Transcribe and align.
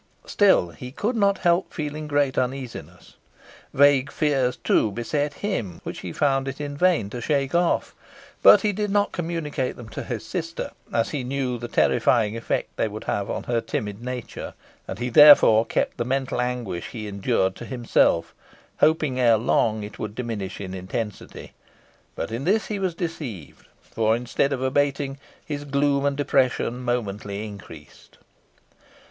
Still 0.25 0.69
he 0.71 0.91
could 0.91 1.15
not 1.15 1.37
help 1.37 1.71
feeling 1.71 2.07
great 2.07 2.35
uneasiness. 2.35 3.17
Vague 3.71 4.11
fears, 4.11 4.55
too, 4.55 4.91
beset 4.91 5.35
him, 5.45 5.79
which 5.83 5.99
he 5.99 6.11
found 6.11 6.47
it 6.47 6.59
in 6.59 6.75
vain 6.75 7.07
to 7.11 7.21
shake 7.21 7.53
off, 7.53 7.93
but 8.41 8.61
he 8.61 8.73
did 8.73 8.89
not 8.89 9.11
communicate 9.11 9.75
them 9.75 9.87
to 9.89 10.01
his 10.03 10.25
sister, 10.25 10.71
as 10.91 11.11
he 11.11 11.23
knew 11.23 11.59
the 11.59 11.67
terrifying 11.67 12.35
effect 12.35 12.75
they 12.77 12.87
would 12.87 13.03
have 13.03 13.29
upon 13.29 13.43
her 13.43 13.61
timid 13.61 14.01
nature; 14.01 14.55
and 14.87 14.97
he, 14.97 15.07
therefore, 15.09 15.67
kept 15.67 15.97
the 15.97 16.03
mental 16.03 16.41
anguish 16.41 16.87
he 16.87 17.07
endured 17.07 17.55
to 17.55 17.63
himself, 17.63 18.33
hoping 18.79 19.19
erelong 19.19 19.83
it 19.83 19.99
would 19.99 20.15
diminish 20.15 20.59
in 20.59 20.73
intensity. 20.73 21.53
But 22.15 22.31
in 22.31 22.43
this 22.43 22.65
he 22.65 22.79
was 22.79 22.95
deceived, 22.95 23.67
for, 23.83 24.15
instead 24.15 24.51
of 24.51 24.63
abating, 24.63 25.19
his 25.45 25.63
gloom 25.63 26.05
and 26.05 26.17
depression 26.17 26.79
momently 26.79 27.45
increased. 27.45 28.17